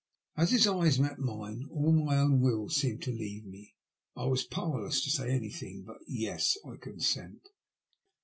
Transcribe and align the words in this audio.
As 0.35 0.49
his 0.49 0.65
eyes 0.65 0.97
met 0.97 1.19
mine 1.19 1.67
all 1.71 1.91
my 1.91 2.17
own 2.17 2.39
will 2.39 2.69
seemed 2.69 3.03
to 3.03 3.11
leave 3.11 3.45
me. 3.45 3.75
I 4.17 4.25
was 4.25 4.43
powerless 4.43 5.03
to 5.03 5.11
say 5.11 5.29
anything 5.29 5.83
but 5.85 5.99
"Tas, 6.09 6.57
I 6.65 6.77
consent." 6.77 7.47